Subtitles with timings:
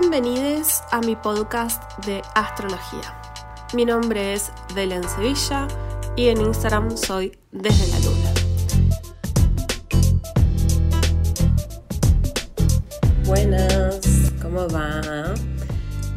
[0.00, 3.14] Bienvenidos a mi podcast de astrología.
[3.74, 5.68] Mi nombre es Belén Sevilla
[6.16, 8.32] y en Instagram soy Desde la Luna.
[13.24, 15.32] Buenas, ¿cómo va?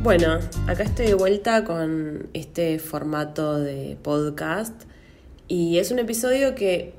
[0.01, 4.73] Bueno, acá estoy de vuelta con este formato de podcast
[5.47, 6.95] y es un episodio que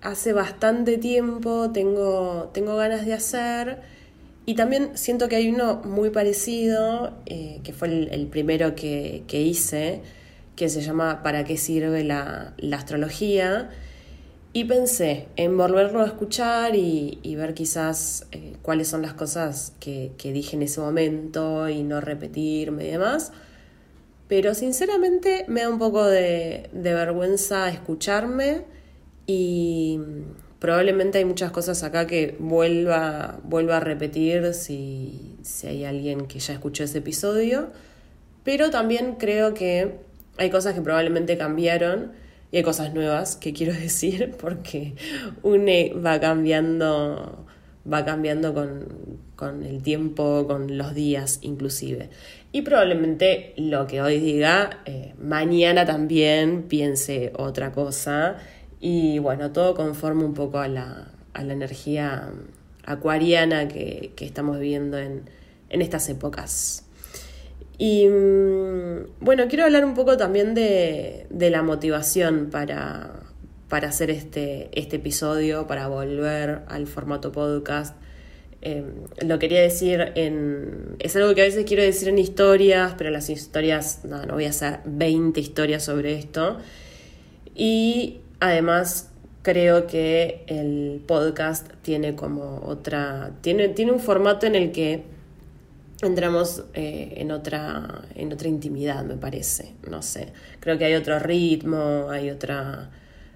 [0.00, 3.99] hace bastante tiempo tengo, tengo ganas de hacer
[4.46, 10.00] y también siento que hay uno muy parecido, eh, que fue el, primero que, hice,
[10.56, 13.70] que se llama ¿Para qué sirve la, astrología?
[14.52, 20.12] Y pensé en volverlo a escuchar y, ver quizás eh, cuáles son las cosas que,
[20.20, 23.32] dije en ese momento y no repetirme y demás.
[24.26, 28.64] Pero sinceramente me da un poco de, de vergüenza escucharme
[29.26, 30.00] y
[30.60, 36.38] probablemente hay muchas cosas acá que vuelva, vuelva a repetir si, si hay alguien que
[36.38, 37.70] ya escuchó ese episodio,
[38.44, 39.96] pero también creo que
[40.36, 42.12] hay cosas que probablemente cambiaron
[42.52, 44.94] y hay cosas nuevas que quiero decir porque
[45.42, 47.46] UNE va cambiando
[47.90, 52.10] va cambiando con, el tiempo, con los días inclusive.
[52.52, 58.36] Y probablemente lo que hoy diga, eh, mañana también piense otra cosa
[58.80, 62.30] y bueno, todo conforme un poco a la, a la energía
[62.84, 65.28] acuariana que, estamos viviendo en,
[65.68, 66.84] estas épocas.
[67.78, 73.20] Y mm, bueno, quiero hablar un poco también de, la motivación para,
[73.70, 77.96] hacer este, este episodio, para volver al formato podcast.
[78.62, 78.92] Em,
[79.26, 80.96] lo quería decir en...
[80.98, 84.44] Es algo que a veces quiero decir en historias, pero las historias, no, no voy
[84.44, 86.58] a hacer 20 historias sobre esto.
[87.54, 89.10] Y Además,
[89.42, 95.04] creo que el podcast tiene como otra, tiene, tiene un formato en el que
[96.02, 100.32] entramos eh, en, otra, en otra intimidad, me parece, no sé.
[100.60, 102.90] Creo que hay otro ritmo, hay, otra,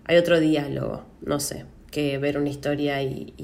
[0.04, 3.34] hay otro diálogo, no sé, que ver una historia y,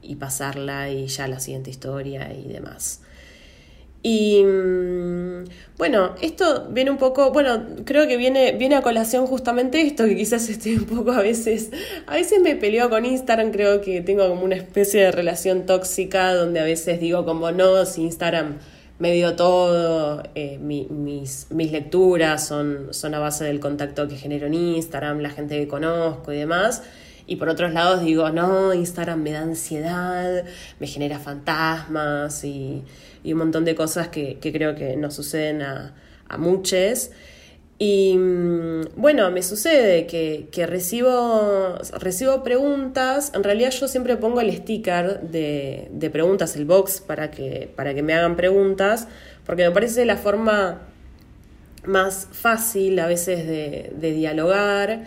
[0.00, 3.02] y pasarla y ya la siguiente historia y demás.
[4.02, 5.44] Y mm,
[5.76, 10.16] bueno, esto viene un poco, bueno, creo que viene, viene a colación justamente esto, que
[10.16, 11.70] quizás estoy un poco a veces,
[12.06, 16.34] a veces me peleo con Instagram, creo que tengo como una especie de relación tóxica
[16.34, 18.58] donde a veces digo como no, si Instagram
[18.98, 24.46] me dio todo, eh, mis, mis lecturas son, son a base del contacto que genero
[24.46, 26.82] en Instagram, la gente que conozco y demás.
[27.30, 30.44] Y por otros lados digo, no, Instagram me da ansiedad,
[30.80, 32.82] me genera fantasmas y,
[33.24, 35.94] un montón de cosas que, creo que nos suceden a,
[36.28, 37.12] a muchos.
[37.78, 44.52] Y mm, bueno, me sucede que, recibo, recibo preguntas, en realidad yo siempre pongo el
[44.52, 49.06] sticker de, preguntas, el box, para que, para que me hagan preguntas,
[49.46, 50.82] porque me parece la forma
[51.84, 55.04] más fácil a veces de, de dialogar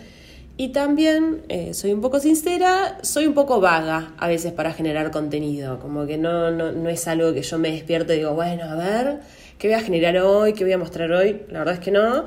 [0.56, 5.10] y también, eh, soy un poco sincera, soy un poco vaga a veces para generar
[5.10, 8.64] contenido, como que no, no, no es algo que yo me despierto y digo, bueno,
[8.64, 9.20] a ver,
[9.58, 10.52] ¿qué voy a generar hoy?
[10.52, 11.42] ¿Qué voy a mostrar hoy?
[11.50, 12.26] La verdad es que no.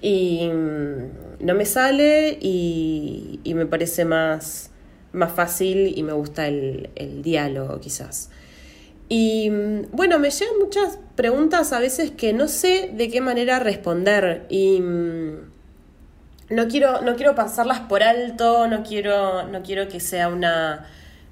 [0.00, 4.70] Y mm, no me sale y, y me parece más,
[5.12, 8.30] más fácil y me gusta el, el diálogo quizás.
[9.08, 13.58] Y mm, bueno, me llegan muchas preguntas a veces que no sé de qué manera
[13.58, 15.53] responder y mm,
[16.50, 20.86] no quiero, no quiero pasarlas por alto, no quiero, no quiero que sea una,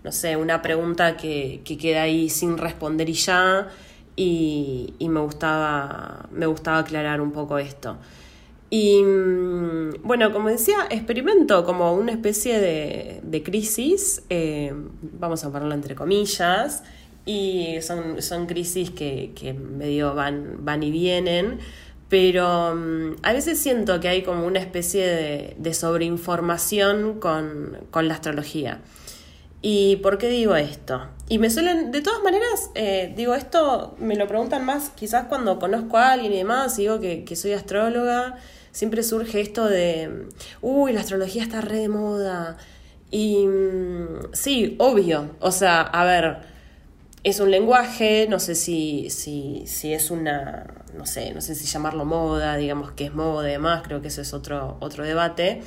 [0.04, 3.68] no sé, una pregunta que, que queda ahí sin responder y ya.
[4.14, 7.96] Y, me gustaba, me gustaba aclarar un poco esto.
[8.70, 14.72] Y mm, bueno, como decía, experimento como una especie de, crisis, eh,
[15.18, 16.82] vamos a ponerlo entre comillas,
[17.24, 21.58] y son, son crisis que, que medio van, van y vienen
[22.12, 28.82] pero mm, a veces siento que hay como una especie de, sobreinformación con, la astrología.
[29.62, 31.08] ¿Y por qué digo esto?
[31.30, 35.58] Y me suelen, de todas maneras, eh, digo esto, me lo preguntan más quizás cuando
[35.58, 38.36] conozco a alguien y demás, digo que, que soy astróloga,
[38.72, 40.28] siempre surge esto de,
[40.60, 42.58] uy, la astrología está re de moda.
[43.10, 46.51] Y mm, sí, obvio, o sea, a ver,
[47.24, 51.66] es un lenguaje, no sé si, si, si es una, no sé, no sé si
[51.66, 55.62] llamarlo moda, digamos que es moda y demás, creo que ese es otro, otro debate.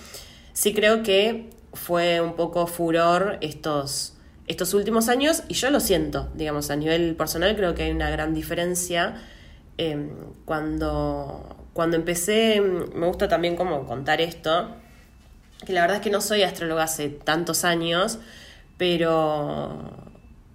[0.54, 4.18] Sí creo que fue un poco furor estos,
[4.48, 8.10] estos últimos años y yo lo siento, digamos, a nivel personal creo que hay una
[8.10, 9.22] gran diferencia.
[9.78, 10.10] Em,
[10.46, 14.70] cuando, cuando empecé, me gusta también como contar esto,
[15.66, 18.20] que la verdad es que no soy astróloga hace tantos años,
[18.78, 20.05] pero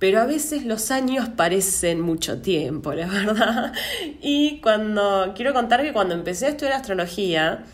[0.00, 3.72] pero a veces los años parecen mucho tiempo, la verdad.
[4.22, 7.64] Y cuando quiero contar que cuando empecé a estudiar astrología,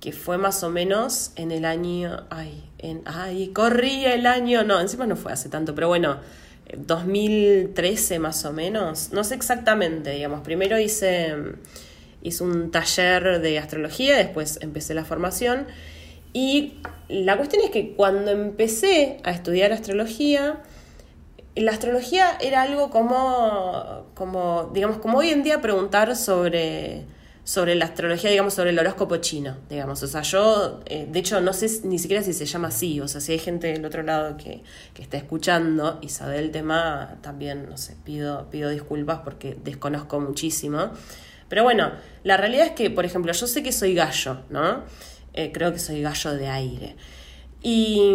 [0.00, 4.80] que fue más o menos en el año, ay, en, ay, corría el año, no,
[4.80, 6.18] encima no fue hace tanto, pero bueno,
[6.76, 11.32] 2013 más o menos, no sé exactamente, digamos, primero hice,
[12.22, 15.68] hice un taller de astrología, después empecé la formación
[16.32, 16.74] y
[17.08, 20.62] la cuestión es que cuando empecé a estudiar astrología,
[21.54, 27.04] la astrología era algo como, como digamos, como hoy en día preguntar sobre
[27.44, 30.02] sobre la astrología, digamos, sobre el horóscopo chino, digamos.
[30.02, 33.08] O sea, yo, eh, de hecho, no sé ni siquiera si se llama así, o
[33.08, 34.62] sea, si hay gente del otro lado que,
[34.94, 40.20] que está escuchando y sabe el tema, también, no sé, pido, pido disculpas porque desconozco
[40.20, 40.90] muchísimo.
[41.48, 44.84] Pero bueno, la realidad es que, por ejemplo, yo sé que soy gallo, ¿no?
[45.34, 46.96] Eh, creo que soy gallo de aire.
[47.60, 48.14] Y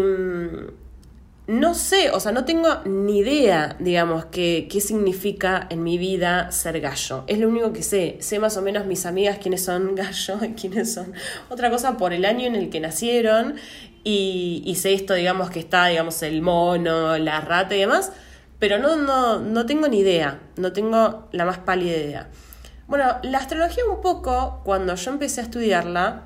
[1.47, 6.51] no sé, o sea, no tengo ni idea, digamos, qué, qué significa en mi vida
[6.51, 7.23] ser gallo.
[7.27, 8.17] Es lo único que sé.
[8.19, 11.13] Sé más o menos mis amigas quiénes son gallo y quiénes son
[11.49, 13.55] otra cosa por el año en el que nacieron.
[14.03, 18.11] Y, y sé esto, digamos, que está, digamos, el mono, la rata y demás.
[18.59, 20.41] Pero no, no, no tengo ni idea.
[20.57, 22.29] No tengo la más pálida idea.
[22.87, 26.23] Bueno, la astrología un poco, cuando yo empecé a estudiarla,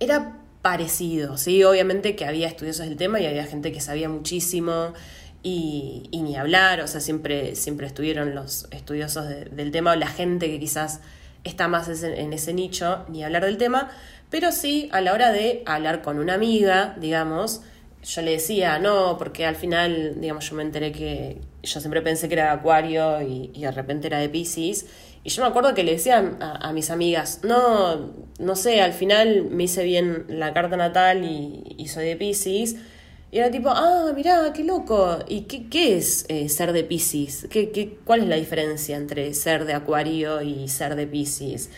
[0.00, 1.64] era parecido, ¿sí?
[1.64, 4.92] Obviamente que había estudiosos del tema y había gente que sabía muchísimo
[5.42, 10.48] y, ni hablar, o sea, siempre, siempre estuvieron los estudiosos del tema o la gente
[10.48, 11.00] que quizás
[11.44, 13.90] está más en ese nicho, ni hablar del tema,
[14.28, 17.62] pero sí a la hora de hablar con una amiga, digamos,
[18.02, 22.28] yo le decía, no, porque al final, digamos, yo me enteré que yo siempre pensé
[22.28, 24.86] que era de Acuario y, y de repente era de Pisces
[25.22, 29.44] y yo me acuerdo que le decían a, mis amigas, no, no sé, al final
[29.50, 32.76] me hice bien la carta natal y, soy de Pisces.
[33.32, 35.18] Y era tipo, ah, mirá, qué loco.
[35.28, 37.46] ¿Y qué, qué es eh, ser de Pisces?
[37.50, 41.70] ¿Qué, qué, cuál es la diferencia entre ser de Acuario y ser de Pisces?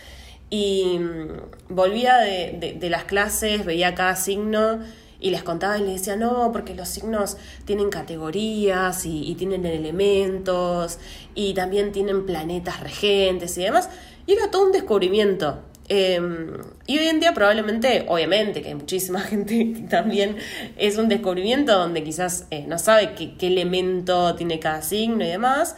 [0.48, 4.80] Y mm, volvía de, de, de las clases, veía cada signo
[5.22, 10.98] y les contaba y les decía, no, porque los signos tienen categorías y, tienen elementos
[11.34, 13.88] y también tienen planetas regentes y demás.
[14.26, 15.62] Y era todo un descubrimiento.
[15.88, 16.54] Em,
[16.86, 20.36] y hoy en día probablemente, obviamente, que hay muchísima gente que también
[20.76, 25.28] es un descubrimiento donde quizás eh, no sabe qué, qué elemento tiene cada signo y
[25.28, 25.76] demás,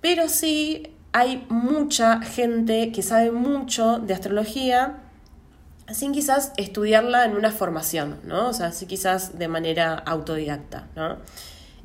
[0.00, 5.03] pero sí hay mucha gente que sabe mucho de astrología
[5.92, 8.48] sin quizás estudiarla en una formación, ¿no?
[8.48, 11.18] O sea, sí quizás de manera autodidacta, ¿no?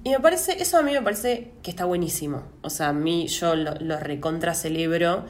[0.04, 2.44] Y me parece, eso a mí me parece que está buenísimo.
[2.62, 5.26] O sea, a mí yo lo, lo recontra celebro.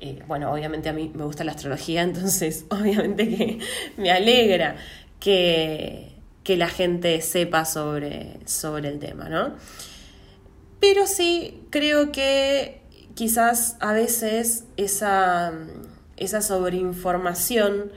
[0.00, 3.58] Eh, bueno, obviamente a mí me gusta la astrología, entonces obviamente que
[3.96, 4.76] me alegra
[5.20, 6.12] que,
[6.42, 9.54] que la gente sepa sobre, sobre el tema, ¿no?
[10.80, 12.82] Pero sí creo que
[13.14, 15.52] quizás a veces esa,
[16.16, 17.92] esa sobreinformación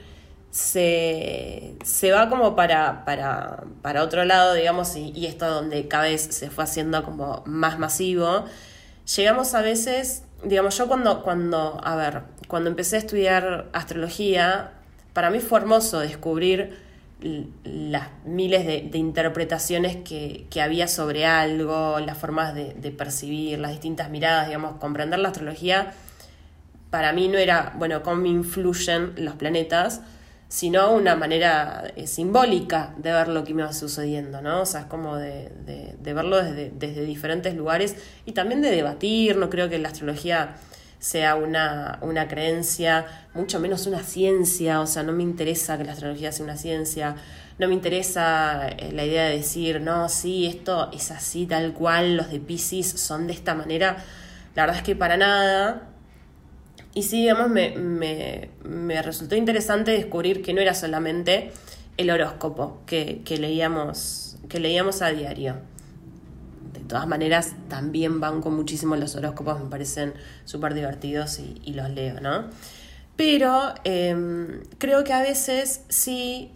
[0.58, 6.04] se, se va como para, para, para, otro lado, digamos, y, y, esto donde cada
[6.04, 8.44] vez se fue haciendo como más masivo,
[9.16, 14.72] llegamos a veces, digamos, yo cuando, cuando, a ver, cuando empecé a estudiar astrología,
[15.12, 16.76] para mí fue hermoso descubrir
[17.62, 23.70] las miles de, interpretaciones que, que, había sobre algo, las formas de, de percibir, las
[23.70, 25.92] distintas miradas, digamos, comprender la astrología,
[26.90, 30.00] para mí no era, bueno, cómo influyen los planetas,
[30.48, 34.62] sino una manera eh, simbólica de ver lo que me va sucediendo, ¿no?
[34.62, 35.50] O sea, es como de,
[36.00, 40.56] de, verlo desde, desde, diferentes lugares y también de debatir, no creo que la astrología
[40.98, 45.92] sea una, una creencia, mucho menos una ciencia, o sea, no me interesa que la
[45.92, 47.14] astrología sea una ciencia,
[47.58, 52.16] no me interesa eh, la idea de decir, no, sí, esto es así, tal cual,
[52.16, 53.98] los de Pisces son de esta manera,
[54.54, 55.87] la verdad es que para nada,
[56.98, 61.52] y sí, digamos, me, me, resultó interesante descubrir que no era solamente
[61.96, 65.54] el horóscopo que, leíamos, que leíamos a diario.
[66.72, 70.12] De todas maneras, también van con muchísimo los horóscopos, me parecen
[70.44, 72.46] súper divertidos y, los leo, ¿no?
[73.14, 76.50] Pero eh, creo que a veces sí,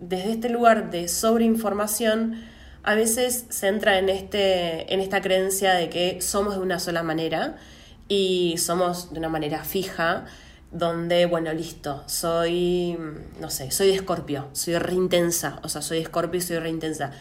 [0.00, 2.40] desde este lugar de sobreinformación,
[2.84, 7.02] a veces se entra en, este, en esta creencia de que somos de una sola
[7.02, 7.58] manera
[8.08, 10.26] y somos de una manera fija,
[10.70, 12.98] donde, bueno, listo, soy,
[13.40, 16.68] no sé, soy de escorpio, soy re intensa, o sea, soy escorpio y soy re
[16.68, 17.12] intensa.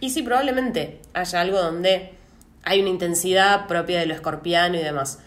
[0.00, 2.12] Y sí, probablemente haya algo donde
[2.64, 5.20] hay una intensidad propia de lo escorpiano y demás.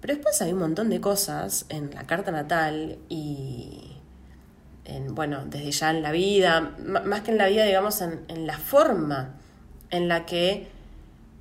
[0.00, 3.98] Pero después hay un montón de cosas en la carta natal y,
[4.86, 8.56] en, bueno, desde ya en la vida, más que en la vida, digamos, en la
[8.56, 9.34] forma
[9.90, 10.68] en la que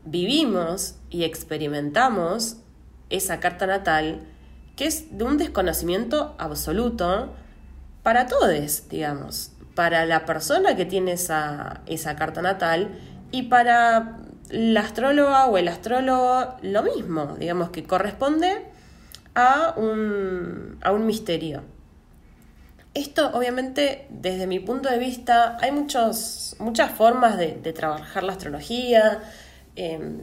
[0.04, 2.58] vivimos y experimentamos
[3.10, 4.22] esa carta natal
[4.76, 7.34] que es de un desconocimiento absoluto
[8.02, 12.90] para todos, digamos, para la persona que tiene esa, esa carta natal
[13.32, 18.66] y para la astróloga o el astrólogo lo mismo, digamos que corresponde
[19.36, 21.62] a un, a un misterio.
[22.94, 29.20] Esto, obviamente, desde mi punto de vista, hay muchos, muchas formas de, trabajar la astrología.
[29.76, 30.20] Em,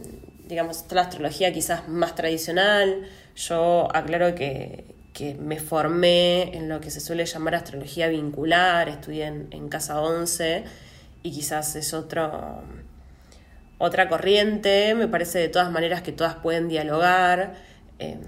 [0.47, 3.09] digamos, la astrología quizás más tradicional.
[3.35, 4.95] Yo aclaro que,
[5.39, 10.65] me formé en lo que se suele llamar astrología vincular, estudié en, Casa 11
[11.23, 12.63] y quizás es otro,
[13.79, 14.95] otra corriente.
[14.95, 17.55] Me parece de todas maneras que todas pueden dialogar.
[17.99, 18.21] Em,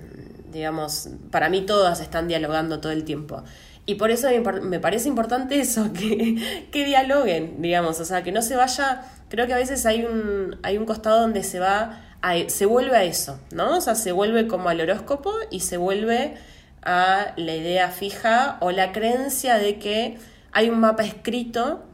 [0.50, 3.42] digamos, para mí todas están dialogando todo el tiempo.
[3.88, 4.28] Y por eso
[4.62, 9.46] me parece importante eso, que, que dialoguen, digamos, o sea, que no se vaya, creo
[9.46, 12.07] que a veces hay un, hay un costado donde se va,
[12.48, 13.76] se vuelve a eso, ¿no?
[13.76, 16.34] O sea, se vuelve como al horóscopo y se vuelve
[16.82, 20.18] a la idea fija o la creencia de que
[20.52, 21.84] hay un mapa escrito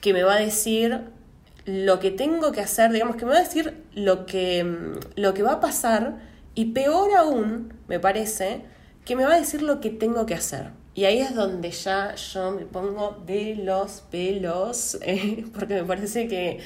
[0.00, 1.00] que me va a decir
[1.66, 5.42] lo que tengo que hacer, digamos que me va a decir lo que, lo que
[5.42, 6.16] va a pasar
[6.54, 8.62] y peor aún, me parece,
[9.04, 10.70] que me va a decir lo que tengo que hacer.
[10.94, 16.28] Y ahí es donde ya yo me pongo de los pelos, eh, porque me parece
[16.28, 16.60] que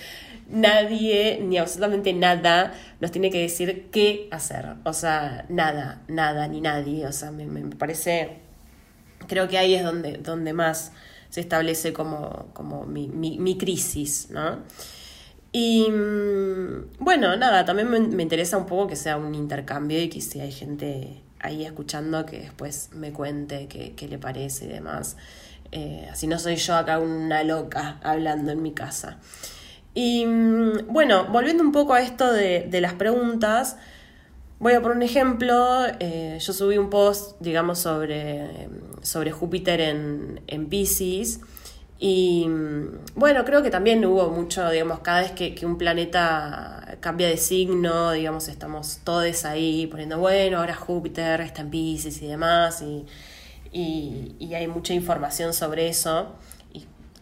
[0.48, 4.74] nadie, ni absolutamente nada, nos tiene que decir qué hacer.
[4.84, 7.06] O sea, nada, nada, ni nadie.
[7.06, 7.46] O sea, me,
[7.76, 8.38] parece,
[9.26, 10.92] creo que ahí es donde, donde más
[11.30, 14.58] se establece como, como mi, mi, crisis, ¿no?
[15.52, 20.08] Y mm, bueno, nada, también me, me, interesa un poco que sea un intercambio y
[20.08, 25.16] que si hay gente ahí escuchando que después me cuente qué, le parece y demás.
[25.72, 29.18] Eh, así no soy yo acá una loca hablando en mi casa.
[29.94, 33.76] Y mm, bueno, volviendo un poco a esto de, las preguntas,
[34.58, 35.86] voy a poner un ejemplo.
[36.00, 38.68] Eh, yo subí un post, digamos, sobre,
[39.02, 41.40] sobre Júpiter en, en Pisces
[42.06, 42.46] y
[43.14, 48.12] bueno, creo que también hubo mucho, digamos, cada vez que, un planeta cambia de signo,
[48.12, 53.06] digamos, estamos todos ahí poniendo, bueno, ahora Júpiter está en Pisces y demás, y,
[53.72, 56.34] y, hay mucha información sobre eso,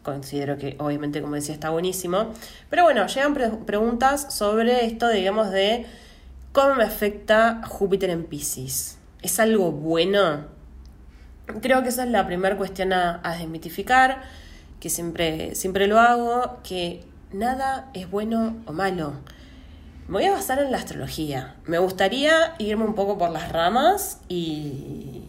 [0.03, 2.33] considero que obviamente, como decía, está buenísimo.
[2.71, 5.87] Pero bueno, llegan preguntas sobre esto, digamos, de
[6.53, 8.99] cómo me afecta Júpiter en Pisces.
[9.23, 10.47] ¿Es algo bueno?
[11.61, 14.23] Creo que esa es la primera cuestión a, desmitificar
[14.81, 19.15] que siempre, siempre lo hago, que nada es bueno o malo.
[20.09, 21.55] Me voy a basar en la astrología.
[21.67, 25.23] Me gustaría irme un poco por las ramas y,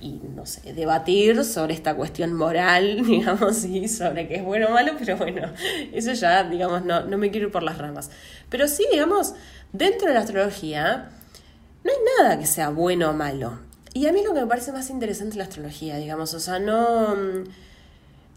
[0.00, 4.70] y no sé, debatir sobre esta cuestión moral, digamos, y sobre qué es bueno o
[4.70, 5.52] malo, pero bueno,
[5.92, 8.10] eso ya, digamos, no, no me quiero ir por las ramas.
[8.48, 9.34] Pero sí, digamos,
[9.72, 11.10] dentro de la astrología,
[11.84, 13.58] no hay nada que sea bueno o malo.
[13.94, 16.58] Y a mí lo que me parece más interesante es la astrología, digamos, o sea,
[16.58, 17.16] no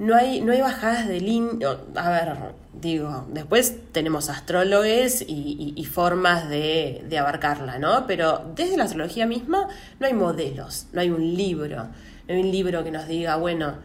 [0.02, 1.78] no hay, no hay bajadas de línea.
[1.96, 2.36] A ver,
[2.74, 8.08] digo, después tenemos astrólogos y, formas de, abarcarla, ¿no?
[8.08, 9.68] Pero desde la astrología misma
[10.00, 13.76] no hay modelos, no hay un libro, no hay un libro que nos diga, bueno,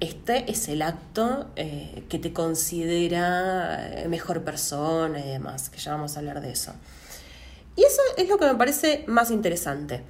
[0.00, 5.92] este es el acto eh, que te considera eh, mejor persona y demás, que ya
[5.92, 6.72] vamos a hablar de eso.
[7.76, 10.02] Y eso es lo que me parece más interesante.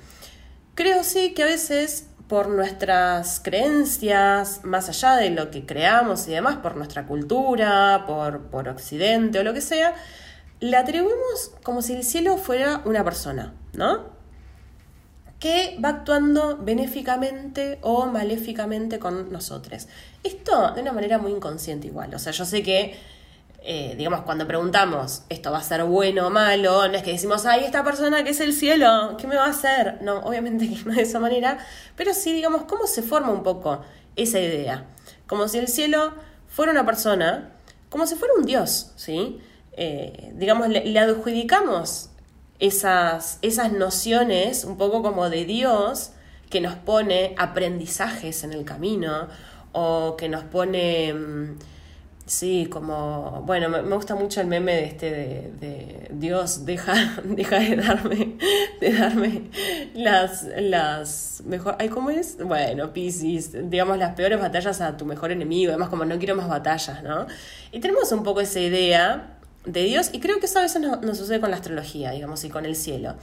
[0.74, 6.30] Creo sí que a veces por nuestras creencias, más allá de lo que creamos y
[6.30, 9.96] demás, por nuestra cultura, por, por Occidente o lo que sea,
[10.60, 14.04] le atribuimos como si el cielo fuera una persona, ¿no?
[15.40, 19.88] Que va actuando benéficamente o maléficamente con nosotros.
[20.22, 22.14] Esto de una manera muy inconsciente igual.
[22.14, 22.94] O sea, yo sé que
[23.62, 27.44] eh, digamos, cuando preguntamos esto va a ser bueno o malo, no es que decimos,
[27.44, 30.00] ay, esta persona que es el cielo, ¿qué me va a hacer?
[30.00, 31.58] No, obviamente que no de esa manera,
[31.94, 33.82] pero sí, digamos, cómo se forma un poco
[34.16, 34.86] esa idea.
[35.26, 36.14] Como si el cielo
[36.48, 37.52] fuera una persona,
[37.90, 39.40] como si fuera un dios, ¿sí?
[39.72, 42.10] Eh, digamos, le, adjudicamos
[42.58, 46.12] esas, esas nociones un poco como de Dios
[46.48, 49.28] que nos pone aprendizajes en el camino
[49.72, 51.14] o que nos pone...
[52.30, 56.94] Sí, como, bueno, me, gusta mucho el meme de este de, Dios, deja,
[57.24, 58.36] deja de darme,
[58.80, 59.50] de darme
[59.94, 62.38] las, las mejor, ay, ¿cómo es?
[62.38, 66.48] Bueno, Pisces, digamos las peores batallas a tu mejor enemigo, además como no quiero más
[66.48, 67.26] batallas, ¿no?
[67.72, 71.18] Y tenemos un poco esa idea de Dios, y creo que eso a veces nos,
[71.18, 73.16] sucede con la astrología, digamos, y con el cielo.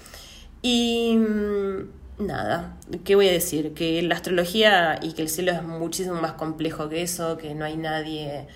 [0.62, 3.74] Y mm, nada, ¿qué voy a decir?
[3.74, 7.64] Que la astrología y que el cielo es muchísimo más complejo que eso, que no
[7.64, 8.48] hay nadie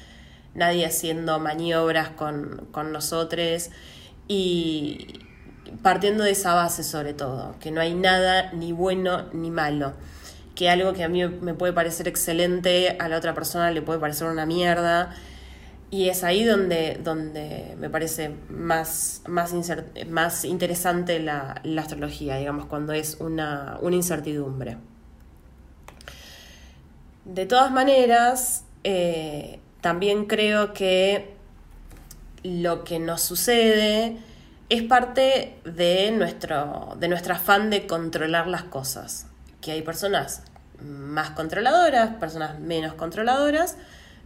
[0.53, 3.69] nadie haciendo maniobras con, nosotros
[4.27, 5.19] y
[5.81, 9.93] partiendo de esa base sobre todo, que no hay nada ni bueno ni malo,
[10.55, 13.99] que algo que a mí me puede parecer excelente, a la otra persona le puede
[13.99, 15.15] parecer una mierda,
[15.91, 19.53] y es ahí donde, donde me parece más, más,
[20.07, 24.77] más interesante la, la, astrología, digamos, cuando es una, una incertidumbre.
[27.25, 31.33] De todas maneras, eh, también creo que
[32.43, 34.17] lo que nos sucede
[34.69, 39.27] es parte de nuestro, de nuestro afán de controlar las cosas.
[39.59, 40.43] Que hay personas
[40.81, 43.77] más controladoras, personas menos controladoras,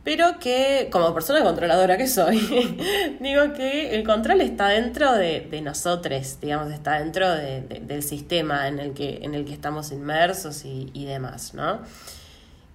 [0.03, 2.37] pero que como persona controladora que soy,
[3.19, 8.93] digo que el control está dentro de, nosotros, digamos, está dentro del sistema en el
[8.93, 11.79] que, en el que estamos inmersos y, y demás, ¿no?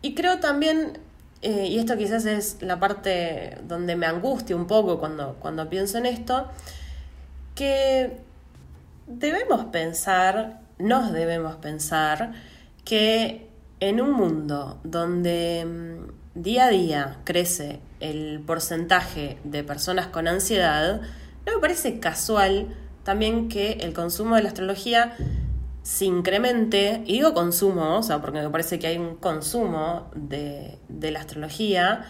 [0.03, 0.99] Y creo también,
[1.43, 5.99] eh, y esto quizás es la parte donde me angustia un poco cuando, cuando pienso
[5.99, 6.49] en esto,
[7.55, 8.19] que
[9.07, 12.33] debemos pensar, nos debemos pensar,
[12.85, 13.49] que
[13.81, 21.01] en un mundo donde mm, día a día crece el porcentaje de personas con ansiedad,
[21.47, 22.69] no me parece casual
[23.03, 25.17] también que el consumo de la astrología
[25.83, 30.79] se incremente, y digo consumo, o sea, porque me parece que hay un consumo de,
[30.89, 32.07] la astrología,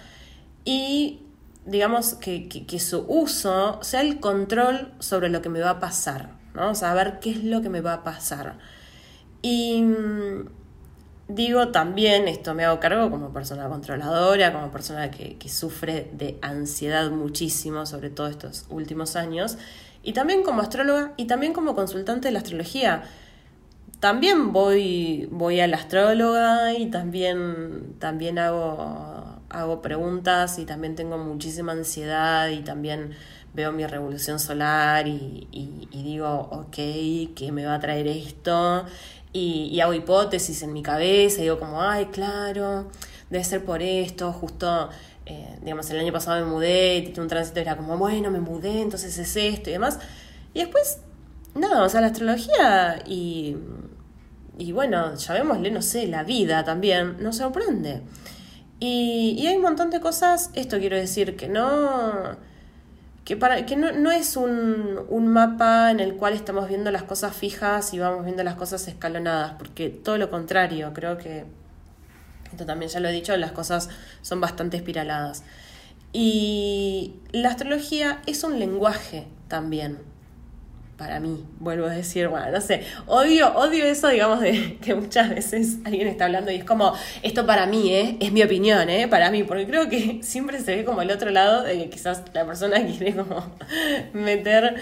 [0.64, 1.20] y
[1.66, 2.48] digamos que,
[2.80, 6.72] su uso sea el control sobre lo que me va a pasar, ¿no?
[6.72, 8.58] O qué es lo que me va a pasar.
[9.40, 10.48] Y mm,
[11.28, 16.38] digo también, esto me hago cargo como persona controladora, como persona que, que sufre de
[16.42, 19.58] ansiedad muchísimo, sobre todo estos últimos años,
[20.02, 23.04] y también como astróloga y también como consultante de la astrología
[24.00, 31.18] también voy, voy a la astróloga y también, también hago, hago preguntas y también tengo
[31.18, 33.14] muchísima ansiedad y también
[33.52, 35.46] veo mi revolución solar y,
[35.92, 36.76] digo, ok,
[37.36, 38.86] ¿qué me va a traer esto?
[39.34, 42.90] Y, hago hipótesis en mi cabeza y digo como, ay, claro,
[43.28, 44.88] debe ser por esto, justo,
[45.26, 48.40] eh, digamos, el año pasado me mudé y tuve un tránsito era como, bueno, me
[48.40, 49.98] mudé, entonces es esto y demás.
[50.54, 51.00] Y después,
[51.54, 53.56] nada, o sea, la astrología y
[54.60, 58.02] y bueno, llamémosle, no sé, la vida también, nos sorprende.
[58.78, 62.36] Y, hay un montón de cosas, esto quiero decir, que no,
[63.24, 67.04] que para, que no, no es un, un, mapa en el cual estamos viendo las
[67.04, 71.46] cosas fijas y vamos viendo las cosas escalonadas, porque todo lo contrario, creo que,
[72.50, 73.88] esto también ya lo he dicho, las cosas
[74.20, 75.42] son bastante espiraladas.
[76.12, 80.09] Y la astrología es un lenguaje también
[81.00, 85.30] para mí, vuelvo a decir, bueno, no sé, odio, odio eso, digamos, de que muchas
[85.30, 88.18] veces alguien está hablando y es como, esto para mí, ¿eh?
[88.20, 89.08] es mi opinión, ¿eh?
[89.08, 92.22] para mí, porque creo que siempre se ve como el otro lado de que quizás
[92.34, 93.50] la persona quiere como
[94.12, 94.74] meter,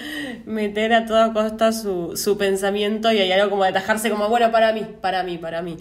[0.44, 4.50] meter a toda costa su, su pensamiento y hay algo como de atajarse como, bueno,
[4.50, 5.76] para mí, para mí, para mí.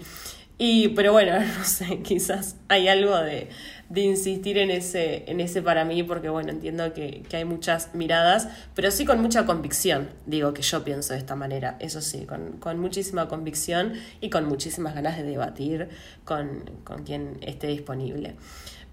[0.56, 3.48] Y, pero bueno, no sé, quizás hay algo de
[3.88, 8.48] de insistir en ese, en ese para mí, porque bueno, entiendo que, hay muchas miradas,
[8.74, 12.78] pero sí con mucha convicción, digo que yo pienso de esta manera, eso sí, con,
[12.78, 15.88] muchísima convicción y con muchísimas ganas de debatir
[16.24, 18.36] con, con quien esté disponible.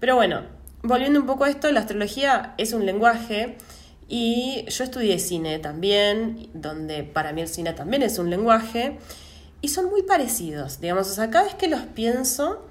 [0.00, 0.42] Pero bueno,
[0.82, 3.56] volviendo un poco a esto, la astrología es un lenguaje.
[4.08, 8.98] Y yo estudié cine también, donde para mí el cine también es un lenguaje,
[9.60, 12.68] y son muy parecidos, digamos, o sea, cada vez que los pienso,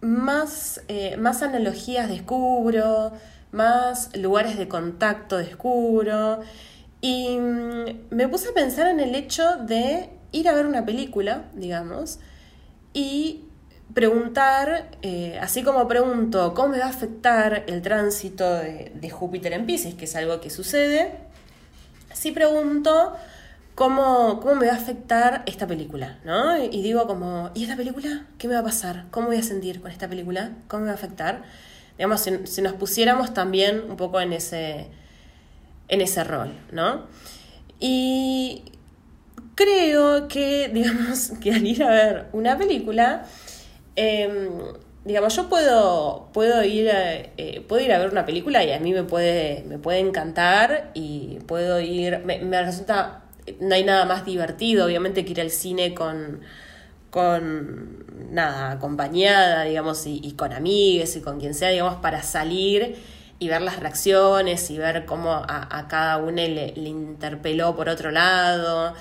[0.00, 3.12] más, eh, más analogías descubro,
[3.52, 6.40] más lugares de contacto descubro.
[7.00, 11.44] Y mm, me puse a pensar en el hecho de ir a ver una película,
[11.54, 12.18] digamos,
[12.92, 13.44] y
[13.94, 19.52] preguntar, eh, así como pregunto cómo me va a afectar el tránsito de, de Júpiter
[19.52, 21.12] en Pisces, que es algo que sucede,
[22.12, 23.16] sí pregunto
[23.78, 26.60] cómo, cómo me va a afectar esta película, ¿no?
[26.64, 28.26] Y digo como, ¿y esta película?
[28.36, 29.04] ¿Qué me va a pasar?
[29.12, 30.50] ¿Cómo voy a sentir con esta película?
[30.66, 31.44] ¿Cómo me va a afectar?
[31.96, 34.88] Digamos, si, nos pusiéramos también un poco en ese,
[35.86, 37.06] en ese rol, ¿no?
[37.78, 38.64] Y
[39.54, 43.26] creo que, digamos, que al ir a ver una película,
[43.94, 44.58] em,
[45.04, 48.80] digamos, yo puedo, puedo, ir a, eh, puedo ir a ver una película y a
[48.80, 53.22] mí me puede, me puede encantar y puedo ir, me, me resulta
[53.60, 56.40] no hay nada más divertido, obviamente, que ir al cine con,
[57.10, 62.96] con nada, acompañada, digamos, y, con amigues y con quien sea, digamos, para salir
[63.38, 68.10] y ver las reacciones y ver cómo a, cada uno le, le, interpeló por otro
[68.10, 68.94] lado.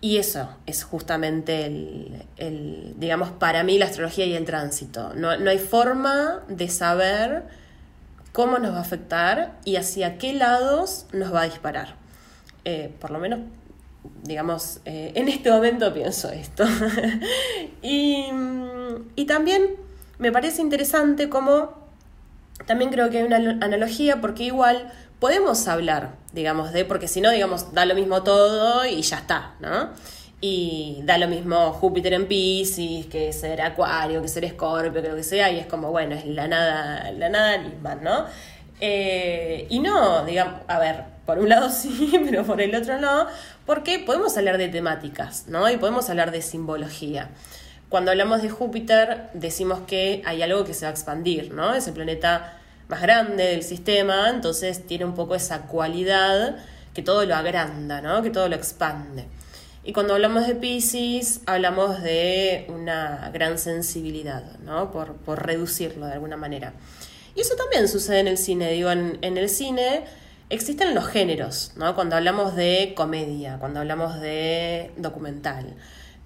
[0.00, 5.12] Y eso es justamente el, el, digamos, para mí la astrología y el tránsito.
[5.14, 7.42] No, no hay forma de saber
[8.32, 11.96] cómo nos va a afectar y hacia qué lados nos va a disparar.
[12.64, 13.40] Eh, por lo menos,
[14.22, 16.64] digamos, eh, en este momento pienso esto.
[17.82, 18.26] y,
[19.16, 19.76] y también
[20.18, 21.72] me parece interesante como,
[22.66, 27.30] también creo que hay una analogía, porque igual podemos hablar, digamos, de, porque si no,
[27.30, 29.90] digamos, da lo mismo todo y ya está, ¿no?
[30.42, 35.16] Y da lo mismo Júpiter en Pisces, que ser Acuario, que ser Escorpio, que lo
[35.16, 38.24] que sea, y es como, bueno, es la nada, la nada misma, ¿no?
[38.80, 43.26] Eh, y no, digamos, a ver, por un lado sí, pero por el otro no,
[43.66, 45.70] porque podemos hablar de temáticas, ¿no?
[45.70, 47.28] Y podemos hablar de simbología.
[47.88, 51.74] Cuando hablamos de Júpiter, decimos que hay algo que se va a expandir, ¿no?
[51.74, 52.56] Es el planeta
[52.88, 56.56] más grande del sistema, entonces tiene un poco esa cualidad
[56.94, 58.22] que todo lo agranda, ¿no?
[58.22, 59.26] Que todo lo expande.
[59.82, 64.90] Y cuando hablamos de Pisces, hablamos de una gran sensibilidad, ¿no?
[64.90, 66.74] Por, por reducirlo de alguna manera.
[67.40, 68.70] Y eso también sucede en el cine.
[68.70, 70.04] Digo, en, el cine
[70.50, 71.94] existen los géneros, ¿no?
[71.94, 75.74] Cuando hablamos de comedia, cuando hablamos de documental,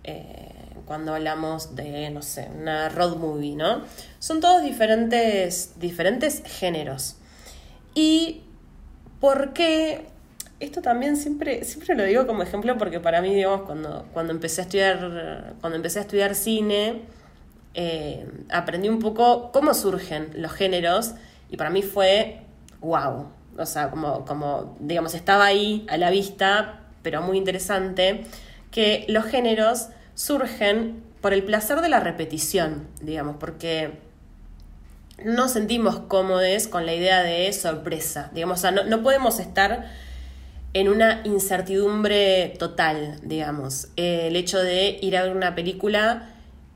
[0.03, 0.51] eh,
[0.87, 3.83] cuando hablamos de, no sé, una road movie, ¿no?
[4.19, 7.15] Son todos diferentes, diferentes géneros.
[7.95, 8.43] Y
[9.21, 10.07] por qué
[10.59, 14.63] esto también siempre, siempre lo digo como ejemplo porque para mí, digamos, cuando, cuando empecé
[14.63, 17.03] a estudiar, cuando empecé a estudiar cine,
[17.75, 21.15] eh, aprendí un poco cómo surgen los géneros
[21.51, 22.41] y para mí fue
[22.81, 23.27] wow.
[23.57, 28.25] O sea, como, como, digamos, estaba ahí a la vista, pero muy interesante,
[28.71, 33.99] que los géneros surgen por el placer de la repetición, digamos, porque
[35.25, 39.89] no sentimos cómodos con la idea de sorpresa, digamos, o sea, no, podemos estar
[40.73, 43.89] en una incertidumbre total, digamos.
[43.95, 46.34] el hecho de ir a ver una película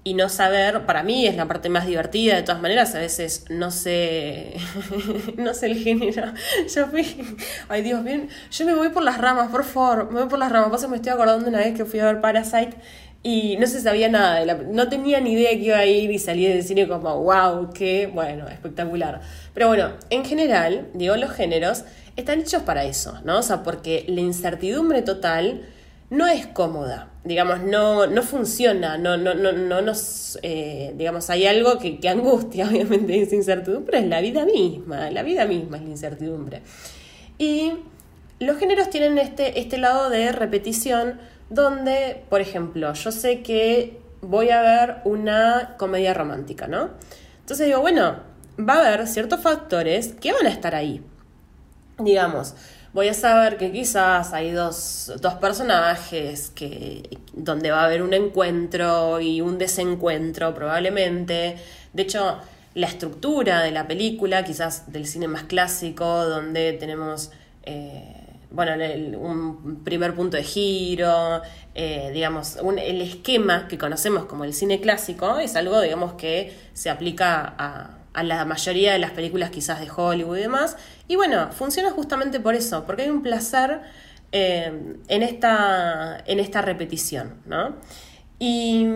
[0.08, 3.44] y no saber, para mí es la parte más divertida, de todas maneras, a veces
[3.50, 4.54] no sé,
[5.36, 6.32] no sé el género.
[6.74, 7.36] Yo fui,
[7.68, 10.50] ay Dios, bien, yo me voy por las ramas, por favor, me voy por las
[10.50, 10.70] ramas.
[10.70, 12.76] Pasa, me estoy acordando una vez que fui a ver Parasite
[13.22, 16.10] y no se sabía nada, de la, no tenía ni idea que iba a ir
[16.10, 19.20] y salí del cine como, wow, qué, bueno, espectacular.
[19.52, 21.84] Pero bueno, en general, digo, los géneros
[22.16, 23.40] están hechos para eso, ¿no?
[23.40, 25.68] O sea, porque la incertidumbre total
[26.10, 31.46] no es cómoda, digamos, no, no funciona, no, no, no, no nos, eh, digamos, hay
[31.46, 35.82] algo que, que angustia, obviamente, esa incertidumbre, es la vida misma, la vida misma es
[35.82, 36.62] la incertidumbre.
[37.38, 37.72] Y
[38.40, 44.50] los géneros tienen este, este lado de repetición, donde, por ejemplo, yo sé que voy
[44.50, 46.90] a ver una comedia romántica, ¿no?
[47.40, 48.16] Entonces digo, bueno,
[48.58, 51.02] va a haber ciertos factores que van a estar ahí.
[51.98, 52.54] Digamos,
[52.92, 58.14] voy a saber que quizás hay dos, dos personajes que, donde va a haber un
[58.14, 61.56] encuentro y un desencuentro probablemente.
[61.92, 62.38] De hecho,
[62.74, 67.30] la estructura de la película, quizás del cine más clásico, donde tenemos...
[67.64, 68.14] Eh,
[68.50, 68.72] bueno,
[69.18, 71.42] un primer punto de giro,
[71.74, 76.88] eh, digamos, el esquema que conocemos como el cine clásico es algo, digamos, que se
[76.88, 80.76] aplica a, la mayoría de las películas quizás de Hollywood y demás.
[81.06, 83.80] Y bueno, funciona justamente por eso, porque hay un placer
[84.32, 87.76] eh, en, esta, en esta repetición, ¿no?
[88.38, 88.86] Y,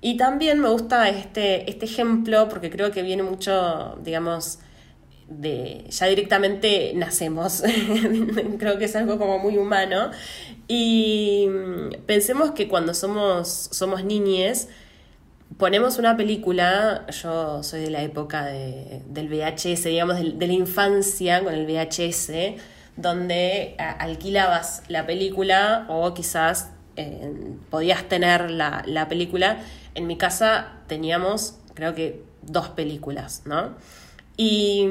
[0.00, 4.60] y también me gusta este, este ejemplo porque creo que viene mucho, digamos,
[5.28, 7.62] de ya directamente nacemos.
[8.58, 10.10] Creo que es algo como muy humano.
[10.66, 14.68] Y mm, pensemos que cuando somos, somos niñes,
[15.56, 21.54] ponemos una película, yo soy de la época del VHS, digamos, de, la infancia con
[21.54, 22.60] el VHS,
[22.96, 26.70] donde alquilabas la película o quizás
[27.70, 29.60] podías tener la, la película.
[29.94, 33.74] En mi casa teníamos, creo que, dos películas, ¿no?
[34.36, 34.86] Y,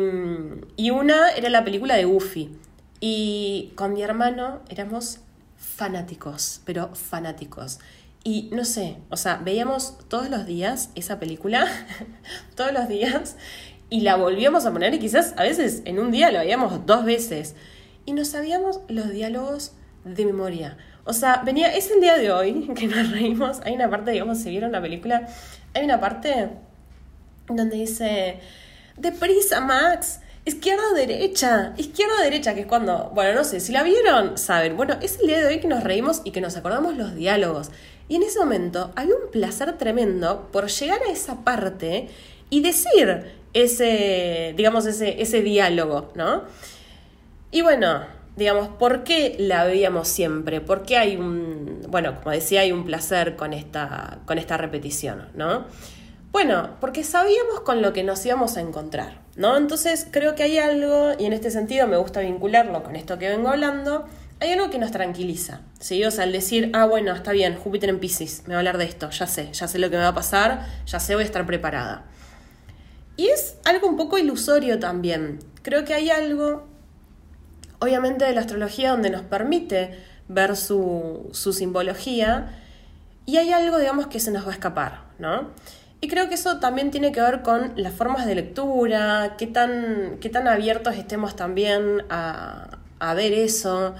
[0.92, 2.52] una era la película de Goofy.
[3.00, 5.20] Y con mi hermano éramos
[5.58, 7.80] fanáticos, pero fanáticos.
[8.24, 11.68] Y no sé, o sea, veíamos todos los días esa película,
[12.56, 13.38] todos los días,
[13.90, 17.06] y la volvíamos a poner y quizás a veces en un día la veíamos dos
[17.06, 17.56] veces.
[18.06, 20.78] Y no sabíamos los diálogos de memoria.
[21.04, 23.60] O sea, venía, es el día de hoy que nos reímos.
[23.64, 25.28] Hay una parte, digamos, si vieron la película,
[25.74, 26.50] hay una parte
[27.48, 28.40] donde dice,
[28.98, 30.20] deprisa, Max.
[30.44, 34.38] Izquierda o derecha, izquierda o derecha, que es cuando, bueno, no sé, si la vieron,
[34.38, 37.16] saben, bueno, es el día de hoy que nos reímos y que nos acordamos los
[37.16, 37.70] diálogos.
[38.08, 42.10] Y en ese momento había un placer tremendo por llegar a esa parte
[42.50, 46.44] y decir ese, digamos, ese, ese diálogo, ¿no?
[47.52, 48.06] Y bueno,
[48.38, 50.62] digamos, ¿por qué la veíamos siempre?
[50.62, 55.30] ¿Por qué hay un, bueno, como decía, hay un placer con esta, con esta repetición,
[55.36, 55.66] ¿no?
[56.32, 59.58] Bueno, porque sabíamos con lo que nos íbamos a encontrar, ¿no?
[59.58, 63.28] Entonces creo que hay algo, y en este sentido me gusta vincularlo con esto que
[63.28, 64.06] vengo hablando,
[64.40, 66.04] hay algo que nos tranquiliza, ¿sí?
[66.04, 68.78] O sea, al decir, ah, bueno, está bien, Júpiter en Pisces, me va a hablar
[68.78, 71.24] de esto, ya sé, ya sé lo que me va a pasar, ya sé, voy
[71.24, 72.06] a estar preparada.
[73.16, 75.40] Y es algo un poco ilusorio también.
[75.64, 76.68] Creo que hay algo,
[77.80, 79.98] obviamente, de la astrología donde nos permite
[80.28, 82.62] ver su, su simbología
[83.26, 85.50] y hay algo, digamos, que se nos va a escapar, ¿no?
[86.00, 90.18] Y creo que eso también tiene que ver con las formas de lectura, qué tan,
[90.22, 93.96] qué tan abiertos estemos también a, a ver eso.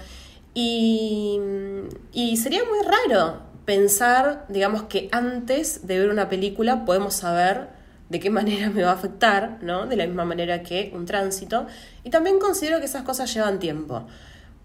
[0.60, 7.68] Y, sería muy raro pensar, digamos, que antes de ver una película podemos saber
[8.08, 9.86] de qué manera me va a afectar, ¿no?
[9.86, 11.68] De la misma manera que un tránsito.
[12.02, 14.06] Y también considero que esas cosas llevan tiempo.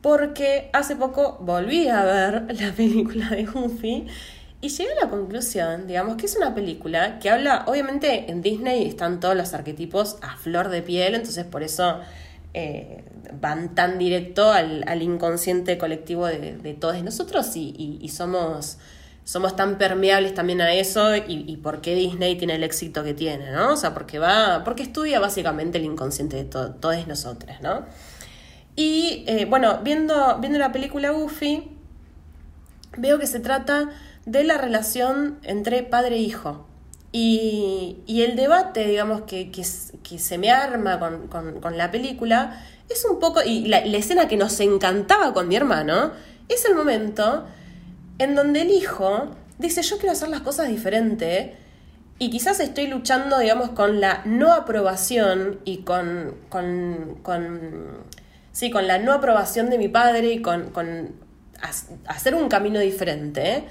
[0.01, 4.08] Porque hace poco volví a ver la película de Goofy
[4.62, 8.88] y llegué a la conclusión, digamos, que es una película que habla, obviamente en Disney
[8.88, 11.99] están todos los arquetipos a flor de piel, entonces por eso
[12.53, 13.03] eh,
[13.39, 18.77] van tan directo al, inconsciente colectivo de, todos nosotros y, somos,
[19.23, 23.51] somos tan permeables también a eso y, por qué Disney tiene el éxito que tiene,
[23.51, 23.73] ¿no?
[23.73, 27.85] O sea, porque va, porque estudia básicamente el inconsciente de todos nosotros, ¿no?
[28.75, 31.69] Y eh, bueno, viendo, viendo la película Goofy,
[32.97, 33.89] veo que se trata
[34.25, 36.67] de la relación entre padre e hijo.
[37.15, 40.99] Y, el debate, digamos, que, que, se me arma
[41.30, 46.12] con, la película es un poco, y la, escena que nos encantaba con mi hermano,
[46.49, 47.45] es el momento
[48.17, 51.56] en donde el hijo dice, yo quiero hacer las cosas diferente,
[52.17, 58.06] y quizás estoy luchando, digamos, con la no aprobación y con, con, con
[58.52, 61.13] sí, con la no aprobación de mi padre y con, con
[62.08, 63.65] hacer un camino diferente.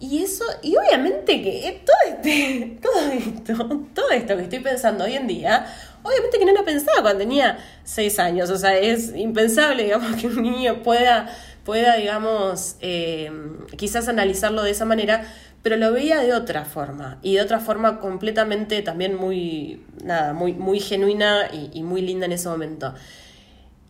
[0.00, 5.14] Y eso, y obviamente que todo, este, todo esto, todo esto que estoy pensando hoy
[5.14, 5.66] en día,
[6.02, 8.50] obviamente que no lo pensaba cuando tenía seis años.
[8.50, 11.28] O sea, es impensable, digamos, que un niño pueda,
[11.64, 13.30] pueda digamos, eh,
[13.76, 15.26] quizás analizarlo de esa manera,
[15.62, 17.18] pero lo veía de otra forma.
[17.22, 22.26] Y de otra forma completamente también muy, nada, muy, muy genuina y, y muy linda
[22.26, 22.94] en ese momento.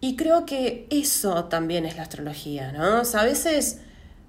[0.01, 3.01] Y creo que eso también es la astrología, ¿no?
[3.01, 3.81] O sea, a veces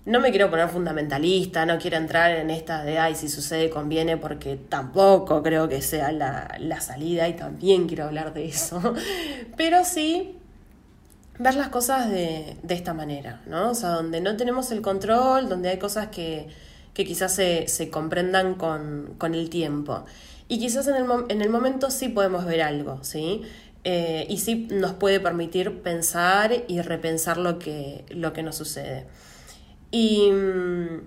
[0.06, 4.18] no me quiero poner fundamentalista, no quiero entrar en esta de, ay, si sucede conviene,
[4.18, 8.80] porque tampoco creo que sea la, la salida y también quiero hablar de eso.
[9.58, 10.38] Pero sí
[11.40, 13.72] ver las cosas de, de, esta manera, ¿no?
[13.72, 16.48] O sea, donde no tenemos el control, donde hay cosas que,
[16.94, 20.06] que quizás se, se comprendan con, con, el tiempo.
[20.48, 23.42] Y quizás en el, en el momento sí podemos ver algo, ¿sí?
[23.84, 29.06] Eh, y sí nos puede permitir pensar y repensar lo que, lo que nos sucede.
[29.96, 31.00] Y mm,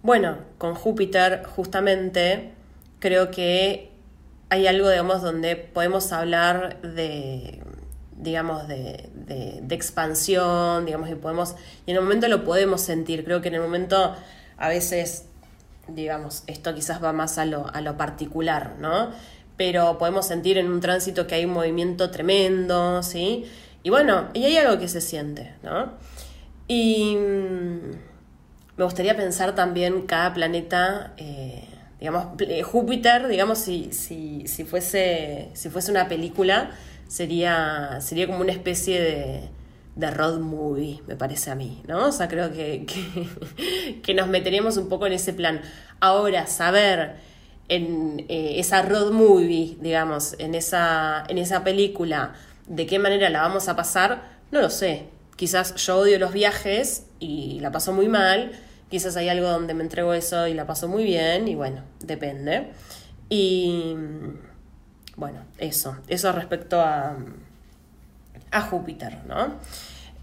[0.00, 2.52] bueno, con Júpiter justamente
[2.98, 3.92] creo que
[4.48, 7.62] hay algo, digamos, donde podemos hablar de,
[8.16, 13.42] digamos, de, de, expansión, digamos, y podemos, y en el momento lo podemos sentir, creo
[13.42, 14.16] que en el momento
[14.56, 15.26] a veces,
[15.88, 19.10] digamos, esto quizás va más a lo, a lo particular, ¿no?
[19.58, 23.44] Pero podemos sentir en un tránsito que hay un movimiento tremendo, ¿sí?
[23.82, 25.92] Y bueno, y hay algo que se siente, ¿no?
[26.68, 27.90] Y mm,
[28.76, 31.64] me gustaría pensar también cada planeta, eh,
[31.98, 32.26] digamos,
[32.64, 36.70] Júpiter, digamos, si, si, si, fuese, si fuese una película,
[37.08, 39.48] sería, sería como una especie de,
[39.96, 42.06] de road movie, me parece a mí, ¿no?
[42.06, 42.86] O sea, creo que,
[43.56, 45.60] que, que nos meteríamos un poco en ese plan.
[45.98, 47.16] Ahora, saber
[47.68, 52.34] en eh, esa road movie, digamos, en esa, en esa película,
[52.66, 55.06] de qué manera la vamos a pasar, no lo sé.
[55.38, 58.50] Quizás yo odio los viajes y la paso muy mal,
[58.90, 62.72] quizás hay algo donde me entrego eso y la paso muy bien, y bueno, depende.
[63.28, 63.94] Y
[65.14, 67.16] bueno, eso, eso respecto a,
[68.50, 69.54] a Júpiter, ¿no?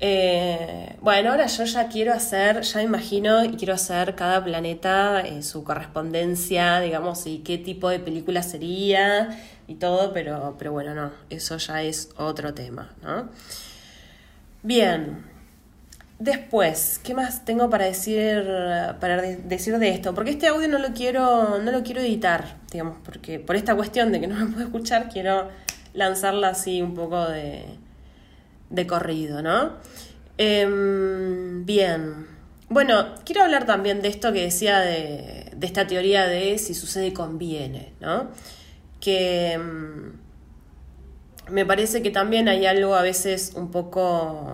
[0.01, 5.43] Eh, bueno, ahora yo ya quiero hacer, ya imagino, y quiero hacer cada planeta eh,
[5.43, 9.29] su correspondencia, digamos, y qué tipo de película sería
[9.65, 13.29] y todo, pero, pero bueno, no, eso ya es otro tema, ¿no?
[14.65, 15.23] Bien.
[16.17, 18.43] Después, ¿qué más tengo para decir
[18.99, 20.15] para decir de esto?
[20.15, 24.11] Porque este audio no lo quiero no lo quiero editar, digamos, porque por esta cuestión
[24.11, 25.49] de que no me puedo escuchar quiero
[25.93, 27.63] lanzarla así un poco de
[28.71, 29.73] de corrido, ¿no?
[30.39, 32.25] Em, bien.
[32.67, 37.13] Bueno, quiero hablar también de esto que decía de, de esta teoría de si sucede
[37.13, 38.31] conviene, ¿no?
[38.99, 40.24] Que em,
[41.49, 44.53] me parece que también hay algo a veces un poco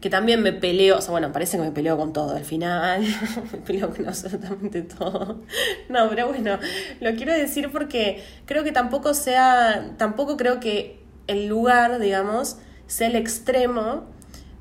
[0.00, 3.02] que también me peleo, o sea, bueno, parece que me peleo con todo al final,
[3.52, 5.42] me peleo con absolutamente todo.
[5.88, 6.58] No, pero bueno,
[7.00, 13.08] lo quiero decir porque creo que tampoco sea, tampoco creo que el lugar, digamos, sea
[13.08, 14.04] el extremo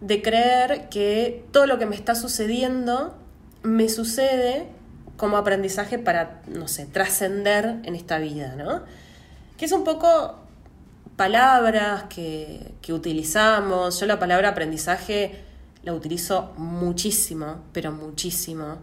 [0.01, 3.15] de creer que todo lo que me está sucediendo
[3.62, 4.67] me sucede
[5.17, 8.84] como aprendizaje para, no sé, trascender en esta vida, ¿no?
[9.58, 10.45] Que es un poco
[11.15, 13.99] palabras que, que utilizamos.
[13.99, 15.43] Yo la palabra aprendizaje
[15.84, 18.80] la utilizo muchísimo, pero muchísimo.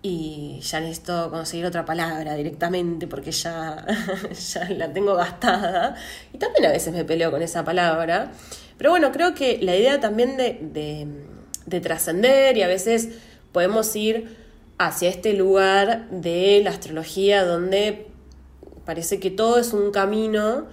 [0.00, 3.84] Y ya necesito conseguir otra palabra directamente porque ya,
[4.52, 5.94] ya la tengo gastada.
[6.32, 8.32] Y también a veces me peleo con esa palabra.
[8.76, 11.06] Pero bueno, creo que la idea también de, de,
[11.66, 13.10] de trascender y a veces
[13.52, 14.36] podemos ir
[14.78, 18.06] hacia este lugar de la astrología donde
[18.84, 20.66] parece que todo es un camino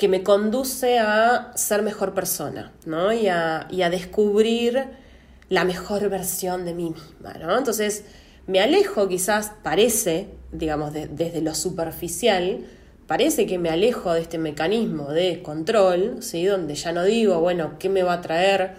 [0.00, 3.12] que me conduce a ser mejor persona, ¿no?
[3.12, 4.82] Y a, descubrir
[5.50, 7.58] la mejor versión de mí misma, ¿no?
[7.58, 8.06] Entonces,
[8.46, 12.64] me alejo quizás, parece, digamos, desde lo superficial,
[13.06, 16.46] parece que me alejo de este mecanismo de control, ¿sí?
[16.46, 18.70] Donde ya no digo, bueno, ¿qué me va a traer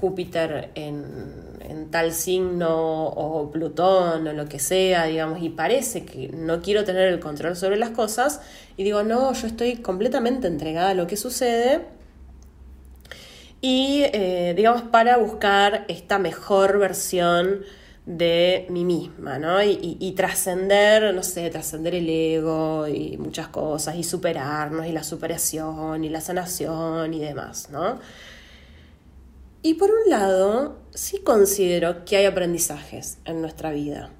[0.00, 6.60] Júpiter en, tal signo o Plutón o lo que sea, digamos, y parece que no
[6.60, 8.40] quiero tener el control sobre las cosas,
[8.76, 11.80] y digo, no, yo estoy completamente entregada a lo que sucede,
[13.60, 17.62] y eh, digamos, para buscar esta mejor versión
[18.06, 19.62] de mí misma, ¿no?
[19.62, 25.04] Y, y trascender, no sé, trascender el ego y muchas cosas, y superarnos, y la
[25.04, 27.98] superación, y la sanación, y demás, ¿no?
[29.62, 34.10] Y por un lado, sí considero que hay aprendizajes en nuestra vida.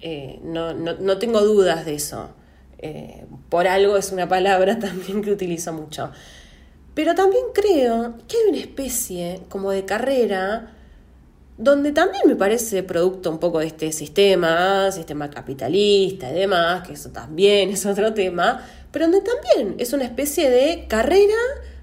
[0.00, 2.30] Eh, no, tengo dudas de eso.
[2.78, 6.10] Eh, por algo es una palabra también que utilizo mucho.
[6.94, 10.76] Pero también creo que hay una especie como de carrera
[11.60, 16.94] donde también me parece producto un poco de este sistema, sistema capitalista y demás, que
[16.94, 21.36] eso también es otro tema, pero donde también es una especie de carrera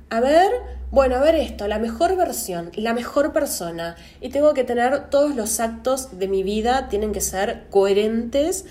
[0.09, 0.51] a ver
[0.91, 3.95] bueno, a ver esto, la mejor versión, la mejor persona.
[4.21, 8.65] Y tengo que tener todos los actos de mi vida, tienen que ser coherentes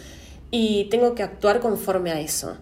[0.51, 2.57] y tengo que actuar conforme a eso.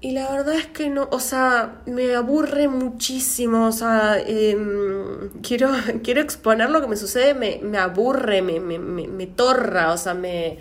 [0.00, 5.70] Y la verdad es que no, o sea, me aburre muchísimo, o sea, em, quiero,
[6.04, 10.14] quiero exponer lo que me sucede, me, me aburre, me, me, me, torra, o sea,
[10.14, 10.58] me,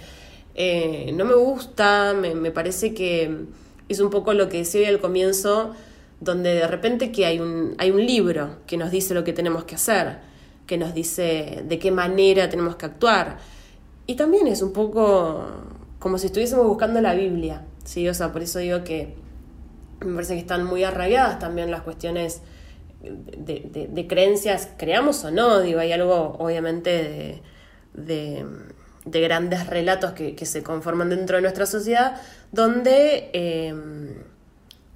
[0.56, 3.46] eh, no me gusta, me, parece que
[3.90, 5.76] es un poco lo que decía al comienzo,
[6.20, 9.66] donde de repente que hay un, hay un libro que nos dice lo que tenemos
[9.66, 10.18] que hacer,
[10.66, 13.38] que nos dice de qué manera tenemos que actuar.
[14.08, 15.46] Y también es un poco
[16.00, 18.08] como si estuviésemos buscando la Biblia, ¿sí?
[18.08, 19.16] O sea, por eso digo que
[20.02, 22.42] me parece que están muy arraigadas también las cuestiones
[23.02, 27.42] de, creencias, creamos o no, digo, hay algo obviamente
[27.94, 28.46] de,
[29.06, 33.30] grandes relatos que, se conforman dentro de nuestra sociedad, donde...
[33.34, 33.74] Eh,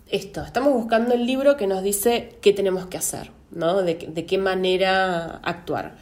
[0.10, 3.84] esto, estamos buscando el libro que nos dice qué tenemos que hacer, ¿no?
[3.84, 5.96] De, qué manera actuar.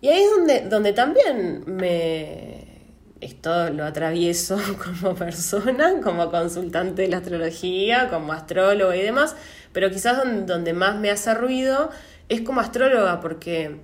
[0.00, 2.74] Y ahí es donde, donde también me...
[3.20, 4.58] Esto lo atravieso
[5.02, 9.34] como persona, como consultante de la astrología, como astrólogo y demás,
[9.72, 11.90] pero quizás donde, más me hace ruido
[12.28, 13.76] es como astróloga, porque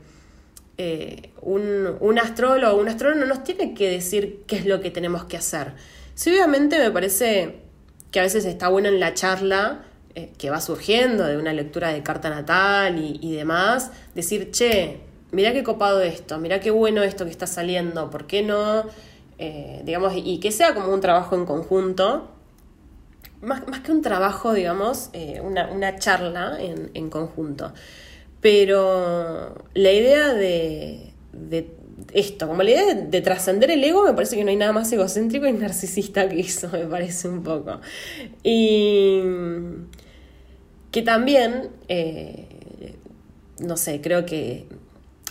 [0.77, 4.81] eh, un, un astrólogo o un astrólogo no nos tiene que decir qué es lo
[4.81, 5.73] que tenemos que hacer.
[6.15, 7.63] Sí, obviamente me parece
[8.13, 9.81] que a veces está bueno en la charla
[10.15, 15.55] eh, que va surgiendo de una lectura de carta natal y, demás, decir, che, mira
[15.55, 18.85] qué copado esto, mira qué bueno esto que está saliendo, ¿por qué no?
[19.39, 22.29] Eh, digamos, y que sea como un trabajo en conjunto,
[23.41, 27.73] más, más que un trabajo, digamos, eh, una, charla en, conjunto.
[28.43, 31.75] Pero la idea de, de
[32.15, 34.93] esto, como la idea de, trascender el ego, me parece que no hay nada más
[34.93, 37.81] egocéntrico y narcisista que eso, me parece un poco.
[38.43, 39.21] Y
[40.91, 42.47] que también, eh,
[43.59, 44.67] no sé, creo que,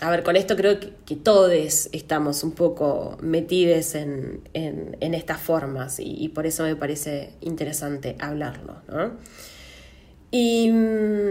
[0.01, 4.41] a ver, con esto creo que, todos estamos un poco metidos en,
[4.99, 9.11] estas formas y, y, por eso me parece interesante hablarlo, ¿no?
[10.31, 11.30] Y mm,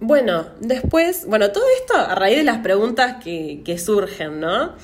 [0.00, 4.74] bueno, después, bueno, todo esto a raíz de las preguntas que, surgen, ¿no?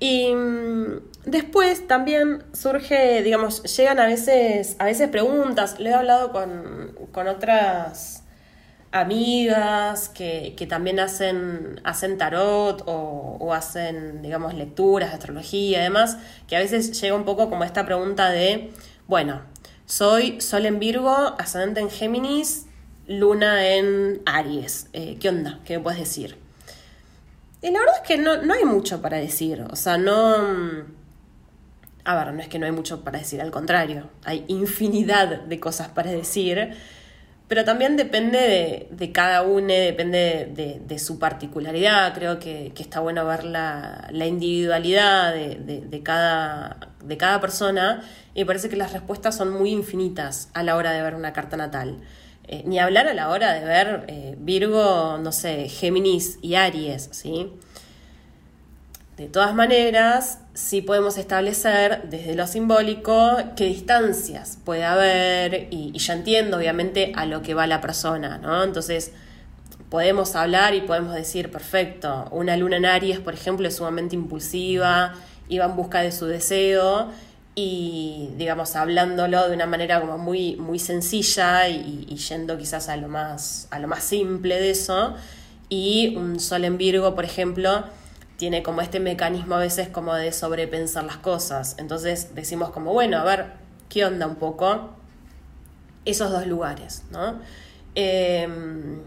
[0.00, 5.78] Y mm, después también surge, digamos, llegan a veces, a veces preguntas.
[5.78, 8.24] Le he hablado con, otras
[8.90, 16.56] amigas que, también hacen, hacen tarot o, o, hacen, digamos, lecturas astrología y demás, que
[16.56, 18.72] a veces llega un poco como esta pregunta de,
[19.06, 19.42] bueno,
[19.86, 22.66] soy Sol en Virgo, ascendente en Géminis,
[23.06, 24.88] Luna en Aries.
[24.92, 25.60] Eh, ¿Qué onda?
[25.64, 26.36] ¿Qué me puedes decir?
[27.62, 29.64] Y la verdad es que no, hay mucho para decir.
[29.70, 30.38] O sea, no...
[30.38, 30.96] Mm,
[32.04, 35.58] a ver, no es que no hay mucho para decir, al contrario, hay infinidad de
[35.58, 36.76] cosas para decir,
[37.48, 42.14] pero también depende de, cada uno, depende de, su particularidad.
[42.14, 48.04] Creo que, está bueno ver la, individualidad de, cada, de cada persona
[48.34, 51.56] y parece que las respuestas son muy infinitas a la hora de ver una carta
[51.56, 51.98] natal.
[52.48, 57.08] Eh, ni hablar a la hora de ver eh, Virgo, no sé, Géminis y Aries,
[57.10, 57.52] ¿sí?
[59.16, 66.12] De todas maneras, sí podemos establecer desde lo simbólico qué distancias puede haber y, ya
[66.12, 68.62] entiendo obviamente a lo que va la persona, ¿no?
[68.62, 69.12] Entonces
[69.90, 75.14] podemos hablar y podemos decir, perfecto, una luna en Aries, por ejemplo, es sumamente impulsiva
[75.48, 77.10] y va en busca de su deseo
[77.56, 82.96] y digamos hablándolo de una manera como muy, muy sencilla y, y yendo quizás a
[82.96, 85.16] lo, más, a lo más simple de eso
[85.68, 87.84] y un sol en Virgo, por ejemplo,
[88.36, 91.74] tiene como este mecanismo a veces como de sobrepensar las cosas.
[91.78, 93.46] Entonces decimos como, bueno, a ver,
[93.88, 94.90] ¿qué onda un poco?
[96.04, 97.40] Esos dos lugares, ¿no?
[97.94, 99.00] Em,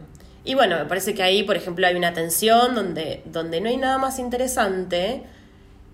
[0.43, 3.77] y bueno, me parece que ahí, por ejemplo, hay una tensión donde, donde no hay
[3.77, 5.23] nada más interesante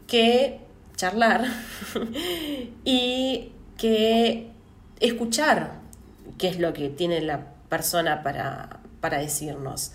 [0.07, 0.64] que
[0.95, 1.45] charlar
[2.85, 4.51] y que
[4.99, 5.73] escuchar
[6.37, 9.91] qué es lo que tiene la persona para, para decirnos.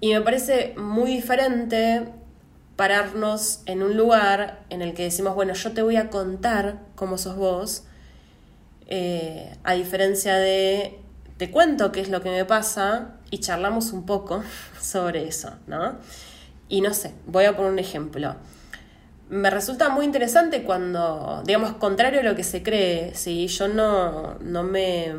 [0.00, 2.08] Y me parece muy diferente
[2.76, 7.18] pararnos en un lugar en el que decimos, bueno, yo te voy a contar cómo
[7.18, 7.84] sos vos,
[8.86, 10.98] eh, a diferencia de
[11.36, 14.42] te cuento qué es lo que me pasa y charlamos un poco
[14.80, 15.96] sobre eso, ¿no?
[16.68, 18.36] Y no sé, voy a poner un ejemplo.
[19.30, 24.34] Me resulta muy interesante cuando, digamos, contrario a lo que se cree, si yo no,
[24.40, 25.14] no me...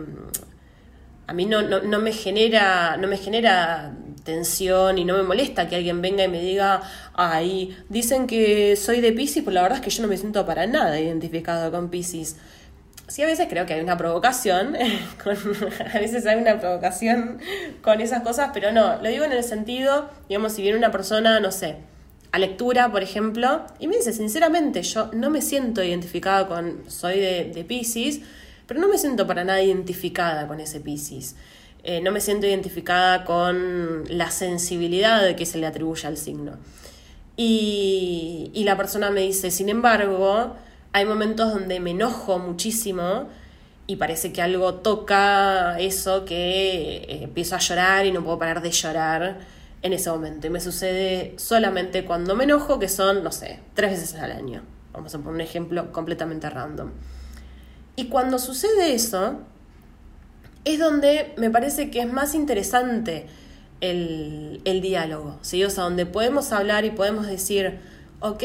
[1.28, 3.94] A mí no, no, no me genera, no me genera
[4.24, 6.82] tensión y no me molesta que alguien venga y me diga,
[7.14, 10.46] ay, dicen que soy de Pisces, pero la verdad es que yo no me siento
[10.46, 12.36] para nada identificado con Pisces.
[13.08, 14.76] Sí, a veces creo que hay una provocación,
[15.94, 17.40] a veces hay una provocación
[17.82, 21.40] con esas cosas, pero no, lo digo en el sentido, digamos, si viene una persona,
[21.40, 21.78] no sé,
[22.32, 27.20] a lectura, por ejemplo, y me dice, sinceramente, yo no me siento identificada con, soy
[27.20, 28.22] de, de Pisces,
[28.68, 31.36] pero no me siento para nada identificada con ese Pisces.
[31.84, 36.58] Eh, no me siento identificada con la sensibilidad que se le atribuye al signo.
[37.36, 40.56] Y, la persona me dice, sin embargo,
[40.94, 43.28] hay momentos donde me enojo muchísimo
[43.88, 48.62] y parece que algo toca eso que eh, empiezo a llorar y no puedo parar
[48.62, 49.40] de llorar
[49.82, 50.48] en ese momento.
[50.48, 54.64] Y me sucede solamente cuando me enojo, que son, no sé, tres veces al año.
[54.94, 56.92] Vamos a poner un ejemplo completamente random.
[57.96, 59.40] Y cuando sucede eso,
[60.66, 63.28] es donde me parece que es más interesante
[63.82, 65.64] el, diálogo, ¿sí?
[65.64, 67.80] O sea, donde podemos hablar y podemos decir,
[68.20, 68.44] ok,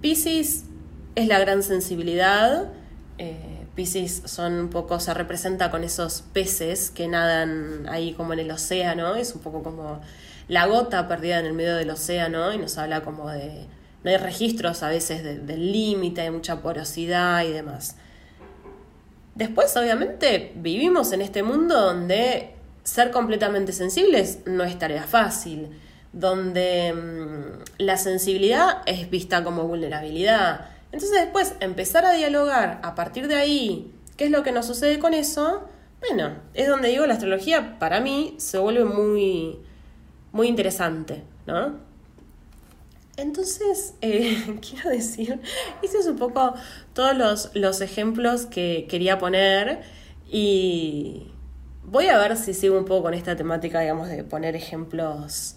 [0.00, 0.64] Pisces
[1.16, 2.70] es la gran sensibilidad,
[3.18, 8.40] eh, Pisces son un poco, se representa con esos peces que nadan ahí como en
[8.40, 10.00] el océano, es un poco como
[10.48, 13.66] la gota perdida en el medio del océano y nos habla como de,
[14.02, 17.96] no hay registros a veces del límite, hay mucha porosidad y demás.
[19.34, 25.68] Después, obviamente, vivimos en este mundo donde ser completamente sensibles no es tarea fácil,
[26.12, 30.68] donde mm, la sensibilidad es vista como vulnerabilidad.
[30.92, 34.98] Entonces después empezar a dialogar a partir de ahí, ¿qué es lo que nos sucede
[34.98, 35.68] con eso?
[36.00, 39.58] Bueno, es donde digo la astrología para mí se vuelve muy,
[40.32, 41.90] muy interesante, ¿no?
[43.20, 45.40] Entonces, eh, quiero decir,
[45.82, 46.54] hice un poco
[46.94, 49.82] todos los, ejemplos que quería poner
[50.28, 51.28] y
[51.84, 55.56] voy a ver si sigo un poco con esta temática, digamos, de poner ejemplos,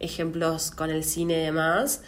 [0.00, 2.02] ejemplos con el cine y demás.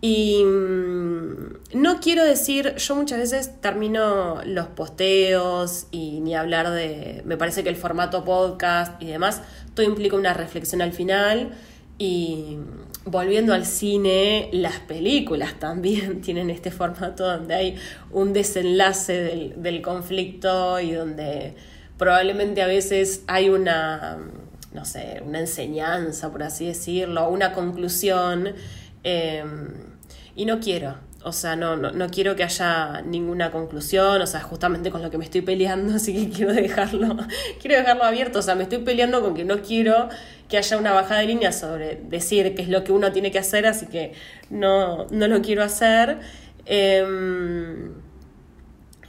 [0.00, 7.22] Y mm, no quiero decir, yo muchas veces termino los posteos y ni hablar de,
[7.26, 9.42] me parece que el formato podcast y demás,
[9.74, 11.50] todo implica una reflexión al final
[11.98, 12.56] y
[13.04, 17.76] volviendo al cine, las películas también tienen este formato donde hay
[18.10, 19.12] un desenlace
[19.56, 21.54] del, conflicto y donde
[21.98, 24.18] probablemente a veces hay una,
[24.72, 28.54] no sé, una enseñanza, por así decirlo, una conclusión.
[29.04, 29.44] Eh,
[30.40, 34.40] y no quiero, o sea, no, no, no, quiero que haya ninguna conclusión, o sea,
[34.40, 37.14] justamente con lo que me estoy peleando, así que quiero dejarlo,
[37.60, 40.08] quiero dejarlo abierto, o sea, me estoy peleando con que no quiero
[40.48, 43.38] que haya una bajada de línea sobre decir qué es lo que uno tiene que
[43.38, 44.14] hacer, así que
[44.48, 46.20] no, no lo quiero hacer.
[46.64, 47.92] Em,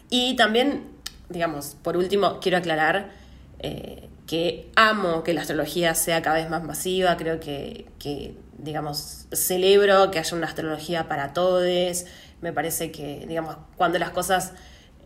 [0.09, 0.83] y también,
[1.29, 3.11] digamos, por último, quiero aclarar
[3.59, 9.27] eh, que amo que la astrología sea cada vez más masiva, creo que, que digamos,
[9.31, 12.05] celebro que haya una astrología para todos,
[12.41, 14.53] me parece que, digamos, cuando las cosas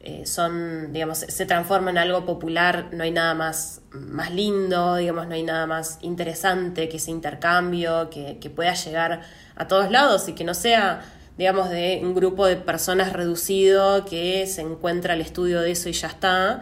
[0.08, 5.28] eh, son, digamos, se transforma en algo popular, no hay nada más, más lindo, digamos,
[5.28, 9.22] no hay nada más interesante que ese intercambio, que, pueda llegar
[9.56, 11.02] a todos lados y que no sea,
[11.40, 15.94] digamos, de un grupo de personas reducido que se encuentra el estudio de eso y
[15.94, 16.62] ya está.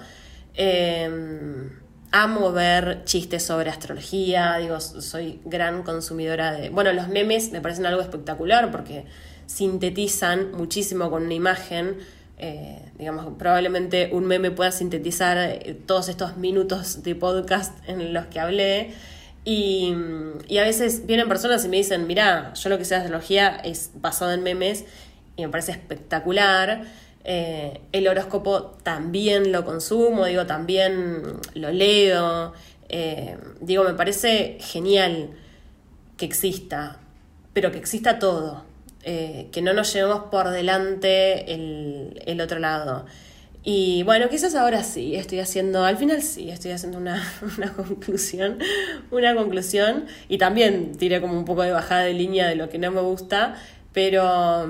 [0.54, 1.83] Em,
[2.14, 6.70] amo ver chistes sobre astrología, digo, soy gran consumidora de...
[6.70, 9.05] Bueno, los memes me parecen algo espectacular porque
[9.47, 11.97] sintetizan muchísimo con una imagen
[12.38, 18.26] eh, digamos, probablemente un meme pueda sintetizar eh, todos estos minutos de podcast en los
[18.26, 18.93] que hablé.
[19.45, 19.93] Y,
[20.47, 23.55] y, a veces vienen personas y me dicen, mira, yo lo que sé de astrología
[23.64, 24.86] es basado en memes
[25.36, 26.84] y me parece espectacular.
[27.24, 32.53] Eh, el horóscopo también lo consumo, digo, también lo leo.
[33.61, 35.30] digo, me parece genial
[36.17, 36.99] que exista,
[37.53, 38.74] pero que exista todo.
[39.05, 43.05] Eh, que no nos llevemos por delante el, otro lado.
[43.61, 47.21] Y bueno, quizás ahora sí, estoy haciendo, al final sí, estoy haciendo una,
[47.57, 48.59] una, conclusión,
[49.11, 52.78] una conclusión, y también tiré como un poco de bajada de línea de lo que
[52.78, 53.55] no me gusta,
[53.91, 54.69] pero,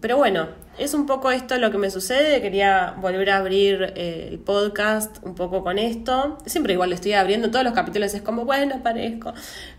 [0.00, 0.48] pero bueno,
[0.80, 2.40] es un poco esto lo que me sucede.
[2.40, 6.38] Quería volver a abrir eh, el podcast un poco con esto.
[6.46, 9.34] Siempre igual lo estoy abriendo, todos los capítulos es como, bueno, aparezco.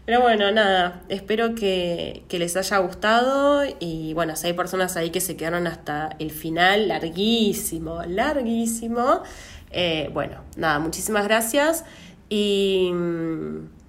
[0.05, 3.63] Pero bueno, nada, espero que, les haya gustado.
[3.79, 9.23] Y bueno, si hay personas ahí que se quedaron hasta el final, larguísimo, larguísimo.
[9.71, 11.83] Eh, bueno, nada, muchísimas gracias.
[12.29, 12.91] Y.
[12.93, 13.81] Mm,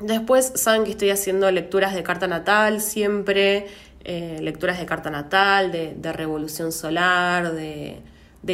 [0.00, 3.66] después saben que estoy haciendo lecturas de carta natal siempre.
[4.08, 8.00] Eh, lecturas de carta natal, de, revolución solar, de,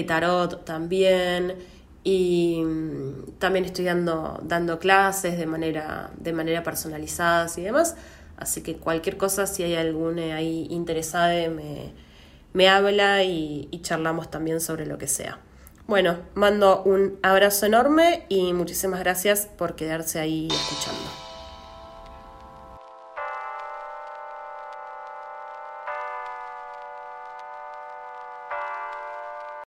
[0.07, 1.57] tarot también.
[2.03, 7.97] Y mm, también estoy dando, dando clases de manera, de manera personalizada y demás.
[8.39, 11.93] Así que cualquier cosa, si hay alguna ahí interesada, me,
[12.55, 15.39] me habla y, y charlamos también sobre lo que sea.
[15.87, 21.32] Bueno, mando un abrazo enorme y muchísimas gracias por quedarse ahí escuchando.